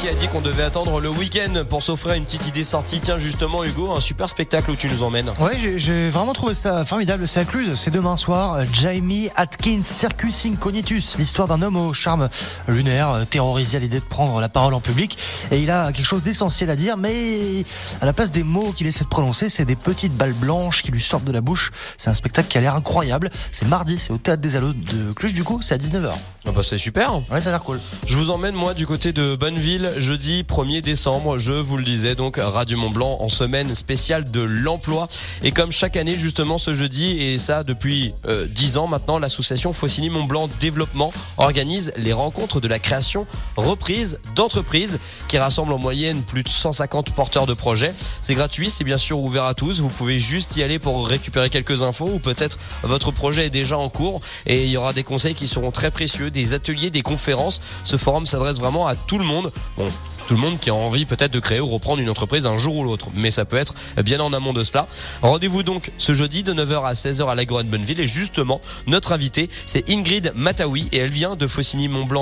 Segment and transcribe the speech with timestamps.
[0.00, 3.18] Qui a dit qu'on devait attendre le week-end pour s'offrir une petite idée sortie Tiens,
[3.18, 5.32] justement, Hugo, un super spectacle où tu nous emmènes.
[5.40, 7.26] Ouais, j'ai- vraiment trouvé ça formidable.
[7.26, 8.60] C'est Cluse, c'est demain soir.
[8.72, 12.28] Jamie Atkins, Circus Incognitus, l'histoire d'un homme au charme
[12.68, 15.18] lunaire, euh, terrorisé à l'idée de prendre la parole en public.
[15.50, 17.64] Et il a quelque chose d'essentiel à dire, mais
[18.00, 20.92] à la place des mots qu'il essaie de prononcer, c'est des petites balles blanches qui
[20.92, 21.72] lui sortent de la bouche.
[21.96, 23.30] C'est un spectacle qui a l'air incroyable.
[23.50, 26.14] C'est mardi, c'est au Théâtre des Allos de Cluse, du coup, c'est à 19h.
[26.58, 27.22] Ah bah, c'est super.
[27.30, 27.78] Ouais, ça a l'air cool.
[28.08, 32.16] Je vous emmène moi du côté de Bonneville jeudi 1er décembre, je vous le disais
[32.16, 35.06] donc Radio Mont Blanc en semaine spéciale de l'emploi
[35.44, 39.72] et comme chaque année justement ce jeudi et ça depuis euh, 10 ans maintenant l'association
[39.72, 43.24] Faucigny Mont Blanc Développement organise les rencontres de la création
[43.56, 47.92] reprise d'entreprises qui rassemblent en moyenne plus de 150 porteurs de projets.
[48.20, 51.50] C'est gratuit, c'est bien sûr ouvert à tous, vous pouvez juste y aller pour récupérer
[51.50, 55.04] quelques infos ou peut-être votre projet est déjà en cours et il y aura des
[55.04, 57.60] conseils qui seront très précieux, des ateliers, des conférences.
[57.84, 59.52] Ce forum s'adresse vraiment à tout le monde.
[59.76, 59.86] Bon,
[60.28, 62.76] tout le monde qui a envie peut-être de créer ou reprendre une entreprise un jour
[62.76, 63.08] ou l'autre.
[63.14, 63.74] Mais ça peut être
[64.04, 64.86] bien en amont de cela.
[65.22, 67.98] Rendez-vous donc ce jeudi de 9h à 16h à l'Agro de Bonneville.
[67.98, 72.16] Et justement, notre invité, c'est Ingrid Mataoui et elle vient de Faucigny-Mont-Blanc.